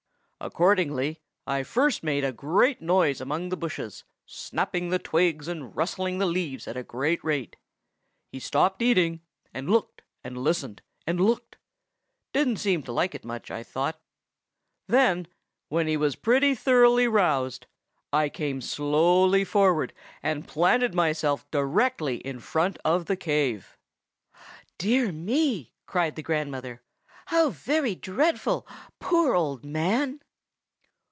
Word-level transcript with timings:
Accordingly, 0.43 1.21
I 1.45 1.61
first 1.61 2.01
made 2.01 2.23
a 2.23 2.31
great 2.31 2.81
noise 2.81 3.21
among 3.21 3.49
the 3.49 3.55
bushes, 3.55 4.05
snapping 4.25 4.89
the 4.89 4.97
twigs 4.97 5.47
and 5.47 5.75
rustling 5.75 6.17
the 6.17 6.25
leaves 6.25 6.67
at 6.67 6.75
a 6.75 6.81
great 6.81 7.23
rate. 7.23 7.57
He 8.31 8.39
stopped 8.39 8.81
eating, 8.81 9.21
and 9.53 9.69
looked 9.69 10.01
and 10.23 10.35
listened, 10.35 10.81
listened 10.81 10.81
and 11.05 11.21
looked; 11.21 11.57
didn't 12.33 12.57
seem 12.57 12.81
to 12.81 12.91
like 12.91 13.13
it 13.13 13.23
much, 13.23 13.51
I 13.51 13.61
thought. 13.61 14.01
Then, 14.87 15.27
when 15.69 15.85
he 15.85 15.95
was 15.95 16.15
pretty 16.15 16.55
thoroughly 16.55 17.07
roused, 17.07 17.67
I 18.11 18.27
came 18.27 18.61
slowly 18.61 19.43
forward, 19.45 19.93
and 20.23 20.47
planted 20.47 20.95
myself 20.95 21.45
directly 21.51 22.15
in 22.17 22.39
front 22.39 22.79
of 22.83 23.05
the 23.05 23.15
cave." 23.15 23.77
"Dear 24.79 25.11
me!" 25.11 25.75
cried 25.85 26.15
the 26.15 26.23
grandmother. 26.23 26.81
"How 27.27 27.51
very 27.51 27.93
dreadful! 27.93 28.65
poor 28.99 29.35
old 29.35 29.63
man!" 29.63 30.19